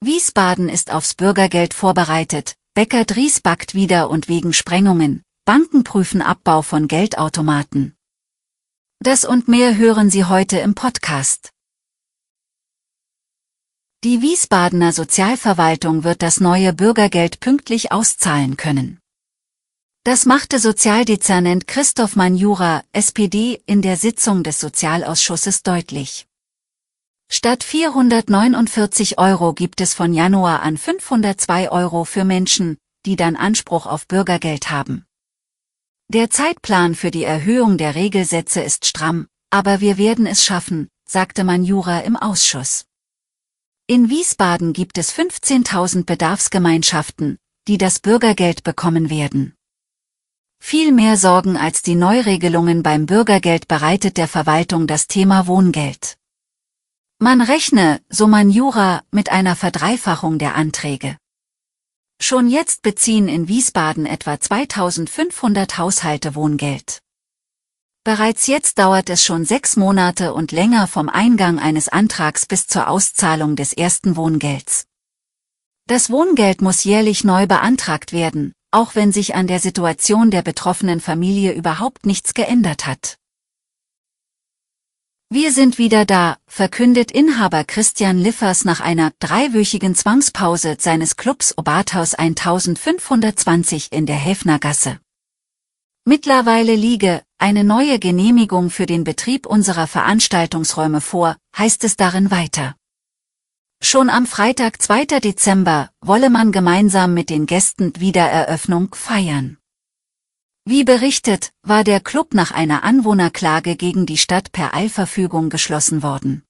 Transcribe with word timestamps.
Wiesbaden 0.00 0.68
ist 0.68 0.92
aufs 0.92 1.14
Bürgergeld 1.14 1.74
vorbereitet, 1.74 2.54
Bäcker 2.74 3.04
Dries 3.04 3.40
backt 3.40 3.74
wieder 3.74 4.10
und 4.10 4.28
wegen 4.28 4.52
Sprengungen, 4.52 5.24
Banken 5.44 5.82
prüfen 5.82 6.22
Abbau 6.22 6.62
von 6.62 6.86
Geldautomaten. 6.86 7.96
Das 9.00 9.24
und 9.24 9.48
mehr 9.48 9.76
hören 9.76 10.08
Sie 10.08 10.24
heute 10.24 10.58
im 10.58 10.76
Podcast. 10.76 11.50
Die 14.04 14.22
Wiesbadener 14.22 14.92
Sozialverwaltung 14.92 16.04
wird 16.04 16.22
das 16.22 16.38
neue 16.38 16.72
Bürgergeld 16.72 17.40
pünktlich 17.40 17.90
auszahlen 17.90 18.56
können. 18.56 19.00
Das 20.04 20.26
machte 20.26 20.60
Sozialdezernent 20.60 21.66
Christoph 21.66 22.14
Manjura, 22.14 22.84
SPD, 22.92 23.60
in 23.66 23.82
der 23.82 23.96
Sitzung 23.96 24.44
des 24.44 24.60
Sozialausschusses 24.60 25.64
deutlich. 25.64 26.27
Statt 27.30 27.62
449 27.62 29.18
Euro 29.18 29.52
gibt 29.52 29.80
es 29.80 29.94
von 29.94 30.14
Januar 30.14 30.62
an 30.62 30.76
502 30.76 31.70
Euro 31.70 32.04
für 32.04 32.24
Menschen, 32.24 32.78
die 33.04 33.16
dann 33.16 33.36
Anspruch 33.36 33.86
auf 33.86 34.08
Bürgergeld 34.08 34.70
haben. 34.70 35.04
Der 36.08 36.30
Zeitplan 36.30 36.94
für 36.94 37.10
die 37.10 37.24
Erhöhung 37.24 37.76
der 37.76 37.94
Regelsätze 37.94 38.62
ist 38.62 38.86
stramm, 38.86 39.28
aber 39.50 39.80
wir 39.80 39.98
werden 39.98 40.26
es 40.26 40.42
schaffen, 40.42 40.88
sagte 41.06 41.44
Manjura 41.44 42.00
im 42.00 42.16
Ausschuss. 42.16 42.86
In 43.86 44.08
Wiesbaden 44.08 44.72
gibt 44.72 44.96
es 44.96 45.12
15.000 45.14 46.06
Bedarfsgemeinschaften, 46.06 47.38
die 47.68 47.78
das 47.78 48.00
Bürgergeld 48.00 48.64
bekommen 48.64 49.10
werden. 49.10 49.54
Viel 50.60 50.92
mehr 50.92 51.16
Sorgen 51.16 51.56
als 51.56 51.82
die 51.82 51.94
Neuregelungen 51.94 52.82
beim 52.82 53.06
Bürgergeld 53.06 53.68
bereitet 53.68 54.16
der 54.16 54.28
Verwaltung 54.28 54.86
das 54.86 55.06
Thema 55.06 55.46
Wohngeld. 55.46 56.18
Man 57.20 57.40
rechne, 57.40 58.00
so 58.08 58.28
Manjura, 58.28 59.02
mit 59.10 59.32
einer 59.32 59.56
Verdreifachung 59.56 60.38
der 60.38 60.54
Anträge. 60.54 61.16
Schon 62.20 62.48
jetzt 62.48 62.82
beziehen 62.82 63.26
in 63.26 63.48
Wiesbaden 63.48 64.06
etwa 64.06 64.38
2500 64.38 65.78
Haushalte 65.78 66.36
Wohngeld. 66.36 67.00
Bereits 68.04 68.46
jetzt 68.46 68.78
dauert 68.78 69.10
es 69.10 69.24
schon 69.24 69.44
sechs 69.44 69.76
Monate 69.76 70.32
und 70.32 70.52
länger 70.52 70.86
vom 70.86 71.08
Eingang 71.08 71.58
eines 71.58 71.88
Antrags 71.88 72.46
bis 72.46 72.68
zur 72.68 72.88
Auszahlung 72.88 73.56
des 73.56 73.72
ersten 73.72 74.14
Wohngelds. 74.14 74.86
Das 75.88 76.10
Wohngeld 76.10 76.62
muss 76.62 76.84
jährlich 76.84 77.24
neu 77.24 77.48
beantragt 77.48 78.12
werden, 78.12 78.52
auch 78.70 78.94
wenn 78.94 79.10
sich 79.10 79.34
an 79.34 79.48
der 79.48 79.58
Situation 79.58 80.30
der 80.30 80.42
betroffenen 80.42 81.00
Familie 81.00 81.52
überhaupt 81.52 82.06
nichts 82.06 82.32
geändert 82.32 82.86
hat. 82.86 83.18
Wir 85.30 85.52
sind 85.52 85.76
wieder 85.76 86.06
da, 86.06 86.38
verkündet 86.46 87.10
Inhaber 87.10 87.62
Christian 87.62 88.16
Liffers 88.16 88.64
nach 88.64 88.80
einer 88.80 89.12
dreiwöchigen 89.18 89.94
Zwangspause 89.94 90.78
seines 90.80 91.16
Clubs 91.16 91.52
Obathaus 91.58 92.14
1520 92.14 93.92
in 93.92 94.06
der 94.06 94.16
Häfnergasse. 94.16 94.98
Mittlerweile 96.06 96.74
liege 96.74 97.20
eine 97.36 97.62
neue 97.62 97.98
Genehmigung 97.98 98.70
für 98.70 98.86
den 98.86 99.04
Betrieb 99.04 99.44
unserer 99.44 99.86
Veranstaltungsräume 99.86 101.02
vor, 101.02 101.36
heißt 101.58 101.84
es 101.84 101.96
darin 101.96 102.30
weiter. 102.30 102.74
Schon 103.82 104.08
am 104.08 104.24
Freitag 104.24 104.80
2. 104.80 105.20
Dezember 105.20 105.90
wolle 106.00 106.30
man 106.30 106.52
gemeinsam 106.52 107.12
mit 107.12 107.28
den 107.28 107.44
Gästen 107.44 107.92
Wiedereröffnung 108.00 108.94
feiern. 108.94 109.57
Wie 110.70 110.84
berichtet, 110.84 111.52
war 111.62 111.82
der 111.82 111.98
Club 111.98 112.34
nach 112.34 112.50
einer 112.50 112.84
Anwohnerklage 112.84 113.74
gegen 113.74 114.04
die 114.04 114.18
Stadt 114.18 114.52
per 114.52 114.74
Eilverfügung 114.74 115.48
geschlossen 115.48 116.02
worden. 116.02 116.42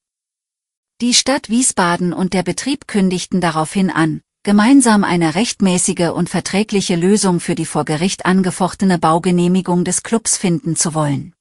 Die 1.00 1.14
Stadt 1.14 1.50
Wiesbaden 1.50 2.12
und 2.12 2.34
der 2.34 2.42
Betrieb 2.42 2.88
kündigten 2.88 3.40
daraufhin 3.40 3.90
an, 3.90 4.20
gemeinsam 4.42 5.04
eine 5.04 5.36
rechtmäßige 5.36 6.10
und 6.12 6.28
verträgliche 6.28 6.96
Lösung 6.96 7.38
für 7.38 7.54
die 7.54 7.64
vor 7.64 7.84
Gericht 7.84 8.26
angefochtene 8.26 8.98
Baugenehmigung 8.98 9.84
des 9.84 10.02
Clubs 10.02 10.36
finden 10.36 10.74
zu 10.74 10.94
wollen. 10.94 11.32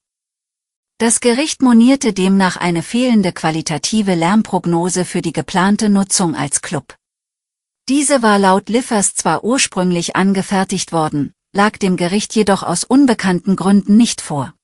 Das 0.98 1.18
Gericht 1.18 1.62
monierte 1.62 2.12
demnach 2.12 2.56
eine 2.56 2.84
fehlende 2.84 3.32
qualitative 3.32 4.14
Lärmprognose 4.14 5.04
für 5.04 5.20
die 5.20 5.32
geplante 5.32 5.88
Nutzung 5.88 6.36
als 6.36 6.62
Club. 6.62 6.94
Diese 7.88 8.22
war 8.22 8.38
laut 8.38 8.68
Liffers 8.68 9.16
zwar 9.16 9.42
ursprünglich 9.42 10.14
angefertigt 10.14 10.92
worden, 10.92 11.34
lag 11.52 11.78
dem 11.78 11.96
Gericht 11.96 12.34
jedoch 12.34 12.62
aus 12.62 12.84
unbekannten 12.84 13.56
Gründen 13.56 13.96
nicht 13.96 14.20
vor. 14.20 14.54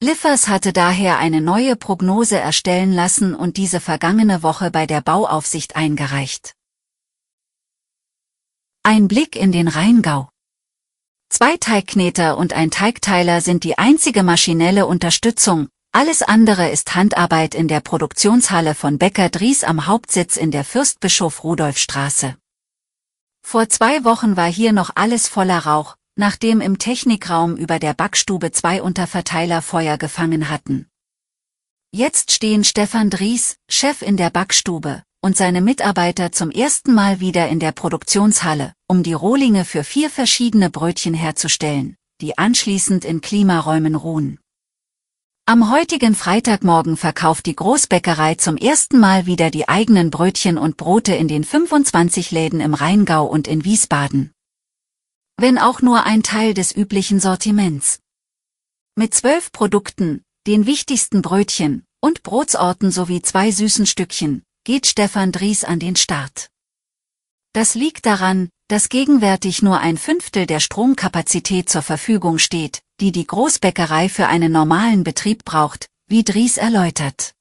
Liffers 0.00 0.46
hatte 0.46 0.72
daher 0.72 1.18
eine 1.18 1.40
neue 1.40 1.74
Prognose 1.74 2.38
erstellen 2.38 2.92
lassen 2.92 3.34
und 3.34 3.56
diese 3.56 3.80
vergangene 3.80 4.42
Woche 4.42 4.70
bei 4.70 4.86
der 4.86 5.00
Bauaufsicht 5.00 5.74
eingereicht. 5.74 6.54
Ein 8.84 9.08
Blick 9.08 9.34
in 9.34 9.50
den 9.50 9.66
Rheingau. 9.66 10.28
Zwei 11.30 11.56
Teigkneter 11.56 12.38
und 12.38 12.52
ein 12.52 12.70
Teigteiler 12.70 13.40
sind 13.40 13.64
die 13.64 13.76
einzige 13.76 14.22
maschinelle 14.22 14.86
Unterstützung, 14.86 15.68
alles 15.90 16.22
andere 16.22 16.70
ist 16.70 16.94
Handarbeit 16.94 17.54
in 17.54 17.66
der 17.66 17.80
Produktionshalle 17.80 18.74
von 18.74 18.98
Becker 18.98 19.30
Dries 19.30 19.64
am 19.64 19.86
Hauptsitz 19.86 20.36
in 20.36 20.50
der 20.50 20.64
Fürstbischof 20.64 21.42
Rudolf 21.42 21.76
Straße. 21.76 22.36
Vor 23.50 23.70
zwei 23.70 24.04
Wochen 24.04 24.36
war 24.36 24.52
hier 24.52 24.74
noch 24.74 24.90
alles 24.94 25.26
voller 25.26 25.60
Rauch, 25.60 25.96
nachdem 26.16 26.60
im 26.60 26.78
Technikraum 26.78 27.56
über 27.56 27.78
der 27.78 27.94
Backstube 27.94 28.52
zwei 28.52 28.82
Unterverteiler 28.82 29.62
Feuer 29.62 29.96
gefangen 29.96 30.50
hatten. 30.50 30.86
Jetzt 31.90 32.30
stehen 32.30 32.62
Stefan 32.62 33.08
Dries, 33.08 33.56
Chef 33.70 34.02
in 34.02 34.18
der 34.18 34.28
Backstube, 34.28 35.02
und 35.22 35.38
seine 35.38 35.62
Mitarbeiter 35.62 36.30
zum 36.30 36.50
ersten 36.50 36.92
Mal 36.92 37.20
wieder 37.20 37.48
in 37.48 37.58
der 37.58 37.72
Produktionshalle, 37.72 38.74
um 38.86 39.02
die 39.02 39.14
Rohlinge 39.14 39.64
für 39.64 39.82
vier 39.82 40.10
verschiedene 40.10 40.68
Brötchen 40.68 41.14
herzustellen, 41.14 41.96
die 42.20 42.36
anschließend 42.36 43.06
in 43.06 43.22
Klimaräumen 43.22 43.94
ruhen. 43.94 44.40
Am 45.48 45.70
heutigen 45.70 46.14
Freitagmorgen 46.14 46.98
verkauft 46.98 47.46
die 47.46 47.56
Großbäckerei 47.56 48.34
zum 48.34 48.58
ersten 48.58 49.00
Mal 49.00 49.24
wieder 49.24 49.50
die 49.50 49.66
eigenen 49.66 50.10
Brötchen 50.10 50.58
und 50.58 50.76
Brote 50.76 51.14
in 51.14 51.26
den 51.26 51.42
25 51.42 52.32
Läden 52.32 52.60
im 52.60 52.74
Rheingau 52.74 53.24
und 53.24 53.48
in 53.48 53.64
Wiesbaden. 53.64 54.34
Wenn 55.38 55.56
auch 55.56 55.80
nur 55.80 56.04
ein 56.04 56.22
Teil 56.22 56.52
des 56.52 56.76
üblichen 56.76 57.18
Sortiments. 57.18 58.00
Mit 58.94 59.14
zwölf 59.14 59.50
Produkten, 59.50 60.22
den 60.46 60.66
wichtigsten 60.66 61.22
Brötchen 61.22 61.86
und 62.02 62.22
Brotsorten 62.22 62.90
sowie 62.90 63.22
zwei 63.22 63.50
süßen 63.50 63.86
Stückchen, 63.86 64.42
geht 64.64 64.86
Stefan 64.86 65.32
Dries 65.32 65.64
an 65.64 65.78
den 65.78 65.96
Start. 65.96 66.50
Das 67.54 67.74
liegt 67.74 68.04
daran, 68.04 68.50
dass 68.68 68.90
gegenwärtig 68.90 69.62
nur 69.62 69.78
ein 69.80 69.96
Fünftel 69.96 70.44
der 70.44 70.60
Stromkapazität 70.60 71.70
zur 71.70 71.80
Verfügung 71.80 72.36
steht, 72.36 72.82
die 73.00 73.12
die 73.12 73.26
Großbäckerei 73.26 74.08
für 74.08 74.26
einen 74.26 74.52
normalen 74.52 75.04
Betrieb 75.04 75.44
braucht, 75.44 75.88
wie 76.06 76.24
Dries 76.24 76.56
erläutert. 76.56 77.34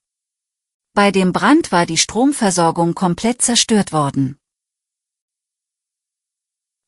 Bei 0.93 1.11
dem 1.11 1.31
Brand 1.31 1.71
war 1.71 1.85
die 1.85 1.97
Stromversorgung 1.97 2.95
komplett 2.95 3.41
zerstört 3.41 3.91
worden. 3.91 4.37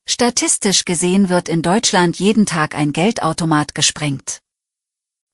Statistisch 0.07 0.85
gesehen 0.85 1.29
wird 1.29 1.47
in 1.47 1.61
Deutschland 1.61 2.17
jeden 2.19 2.45
Tag 2.45 2.73
ein 2.75 2.93
Geldautomat 2.93 3.75
gesprengt. 3.75 4.39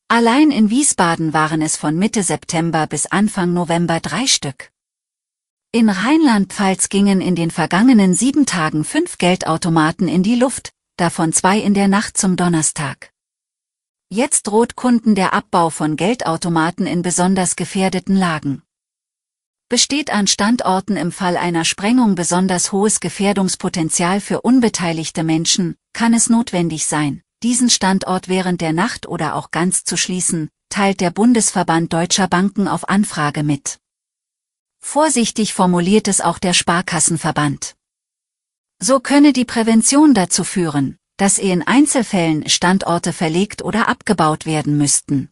Allein 0.10 0.52
in 0.52 0.70
Wiesbaden 0.70 1.34
waren 1.34 1.62
es 1.62 1.78
von 1.78 1.98
Mitte 1.98 2.22
September 2.22 2.86
bis 2.86 3.06
Anfang 3.06 3.54
November 3.54 4.00
drei 4.02 4.28
Stück. 4.28 4.72
In 5.72 5.90
Rheinland-Pfalz 5.90 6.90
gingen 6.90 7.22
in 7.22 7.36
den 7.36 7.52
vergangenen 7.52 8.14
sieben 8.14 8.46
Tagen 8.46 8.84
fünf 8.84 9.18
Geldautomaten 9.18 10.08
in 10.08 10.24
die 10.24 10.36
Luft, 10.36 10.72
davon 10.98 11.34
zwei 11.34 11.60
in 11.60 11.74
der 11.74 11.88
Nacht 11.88 12.18
zum 12.18 12.36
Donnerstag. 12.36 13.15
Jetzt 14.10 14.44
droht 14.44 14.76
Kunden 14.76 15.16
der 15.16 15.34
Abbau 15.34 15.72
von 15.72 15.96
Geldautomaten 15.96 16.86
in 16.86 17.02
besonders 17.02 17.56
gefährdeten 17.56 18.16
Lagen. 18.16 18.62
Besteht 19.68 20.12
an 20.12 20.28
Standorten 20.28 20.96
im 20.96 21.12
Fall 21.12 21.38
einer 21.38 21.66
Sprengung 21.66 22.14
besonders 22.14 22.72
hohes 22.72 23.00
Gefährdungspotenzial 23.00 24.22
für 24.22 24.42
unbeteiligte 24.42 25.24
Menschen, 25.24 25.76
kann 25.94 26.14
es 26.14 26.30
notwendig 26.30 26.86
sein, 26.86 27.24
diesen 27.42 27.72
Standort 27.72 28.28
während 28.28 28.62
der 28.62 28.74
Nacht 28.74 29.08
oder 29.08 29.34
auch 29.34 29.50
ganz 29.50 29.84
zu 29.86 29.98
schließen, 29.98 30.50
teilt 30.70 31.02
der 31.02 31.10
Bundesverband 31.10 31.92
deutscher 31.92 32.28
Banken 32.28 32.68
auf 32.68 32.88
Anfrage 32.88 33.42
mit. 33.42 33.80
Vorsichtig 34.82 35.56
formuliert 35.56 36.08
es 36.08 36.22
auch 36.22 36.38
der 36.38 36.54
Sparkassenverband. 36.54 37.76
So 38.80 39.00
könne 39.00 39.34
die 39.34 39.46
Prävention 39.46 40.14
dazu 40.14 40.44
führen, 40.44 41.00
dass 41.18 41.38
in 41.38 41.62
Einzelfällen 41.66 42.50
Standorte 42.50 43.14
verlegt 43.14 43.62
oder 43.64 43.88
abgebaut 43.88 44.46
werden 44.46 44.78
müssten. 44.78 45.30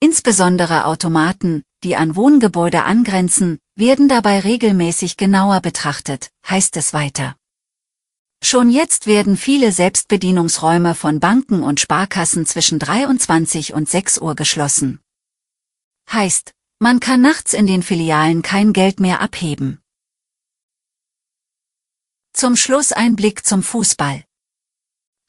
Insbesondere 0.00 0.84
Automaten, 0.84 1.64
die 1.82 1.96
an 1.96 2.14
Wohngebäude 2.14 2.84
angrenzen, 2.84 3.58
werden 3.74 4.08
dabei 4.08 4.40
regelmäßig 4.40 5.16
genauer 5.16 5.60
betrachtet, 5.60 6.30
heißt 6.48 6.76
es 6.76 6.92
weiter. 6.92 7.36
Schon 8.42 8.70
jetzt 8.70 9.06
werden 9.06 9.36
viele 9.36 9.72
Selbstbedienungsräume 9.72 10.94
von 10.94 11.18
Banken 11.18 11.62
und 11.64 11.80
Sparkassen 11.80 12.46
zwischen 12.46 12.78
23 12.78 13.74
und 13.74 13.88
6 13.88 14.18
Uhr 14.18 14.36
geschlossen. 14.36 15.00
Heißt, 16.12 16.54
man 16.78 17.00
kann 17.00 17.20
nachts 17.20 17.52
in 17.52 17.66
den 17.66 17.82
Filialen 17.82 18.42
kein 18.42 18.72
Geld 18.72 19.00
mehr 19.00 19.20
abheben. 19.20 19.80
Zum 22.32 22.54
Schluss 22.54 22.92
ein 22.92 23.16
Blick 23.16 23.44
zum 23.44 23.64
Fußball. 23.64 24.22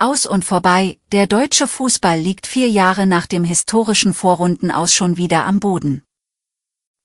Aus 0.02 0.26
und 0.26 0.46
vorbei, 0.46 0.98
der 1.12 1.28
deutsche 1.28 1.68
Fußball 1.68 2.18
liegt 2.18 2.48
vier 2.48 2.70
Jahre 2.70 3.06
nach 3.06 3.28
dem 3.28 3.44
historischen 3.44 4.14
Vorrundenaus 4.14 4.94
schon 4.94 5.18
wieder 5.18 5.46
am 5.46 5.60
Boden. 5.60 6.04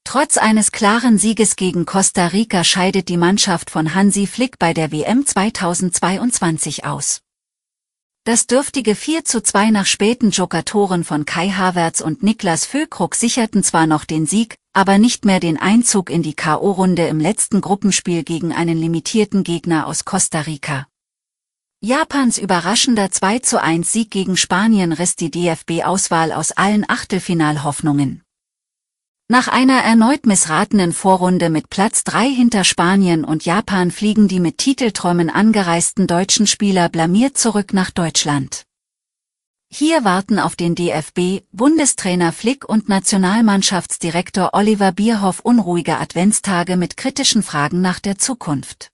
Trotz 0.05 0.37
eines 0.37 0.71
klaren 0.71 1.19
Sieges 1.19 1.57
gegen 1.57 1.87
Costa 1.87 2.29
Rica 2.29 2.63
scheidet 2.63 3.09
die 3.09 3.17
Mannschaft 3.17 3.71
von 3.71 3.97
Hansi 3.97 4.29
Flick 4.29 4.61
bei 4.61 4.73
der 4.73 4.93
WM 4.93 5.27
2022 5.27 6.85
aus. 6.85 7.23
Das 8.23 8.47
dürftige 8.47 8.95
4 8.95 9.25
zu 9.25 9.43
2 9.43 9.71
nach 9.71 9.87
späten 9.87 10.31
Jokatoren 10.31 11.03
von 11.03 11.25
Kai 11.25 11.49
Havertz 11.49 12.01
und 12.01 12.23
Niklas 12.23 12.65
Füllkrug 12.65 13.17
sicherten 13.17 13.65
zwar 13.65 13.89
noch 13.89 14.05
den 14.05 14.27
Sieg, 14.27 14.57
aber 14.73 14.99
nicht 14.99 15.25
mehr 15.25 15.41
den 15.41 15.57
Einzug 15.57 16.11
in 16.11 16.23
die 16.23 16.35
K.O.-Runde 16.35 17.09
im 17.09 17.19
letzten 17.19 17.61
Gruppenspiel 17.61 18.23
gegen 18.23 18.53
einen 18.53 18.79
limitierten 18.79 19.43
Gegner 19.43 19.89
aus 19.89 20.05
Costa 20.05 20.43
Rica. 20.43 20.87
Japans 21.87 22.39
überraschender 22.39 23.11
2 23.11 23.41
zu 23.41 23.61
1 23.61 23.93
Sieg 23.93 24.11
gegen 24.11 24.39
Spanien 24.39 24.91
riss 24.91 25.17
die 25.17 25.31
DFB-Auswahl 25.31 26.33
aus 26.33 26.51
allen 26.51 26.89
Achtelfinalhoffnungen. 26.89 28.23
Nach 29.29 29.49
einer 29.49 29.83
erneut 29.83 30.25
missratenen 30.25 30.95
Vorrunde 30.95 31.51
mit 31.51 31.69
Platz 31.69 32.03
3 32.05 32.27
hinter 32.31 32.65
Spanien 32.65 33.23
und 33.23 33.45
Japan 33.45 33.91
fliegen 33.91 34.29
die 34.29 34.41
mit 34.41 34.57
Titelträumen 34.57 35.29
angereisten 35.29 36.07
deutschen 36.07 36.47
Spieler 36.47 36.89
blamiert 36.89 37.37
zurück 37.37 37.75
nach 37.75 37.91
Deutschland. 37.91 38.63
Hier 39.71 40.05
warten 40.05 40.39
auf 40.39 40.57
den 40.57 40.75
DFB, 40.75 41.45
Bundestrainer 41.53 42.33
Flick 42.33 42.67
und 42.67 42.89
Nationalmannschaftsdirektor 42.89 44.55
Oliver 44.55 44.93
Bierhoff 44.93 45.41
unruhige 45.41 45.99
Adventstage 45.99 46.79
mit 46.79 46.97
kritischen 46.97 47.43
Fragen 47.43 47.83
nach 47.83 48.01
der 48.01 48.17
Zukunft. 48.17 48.94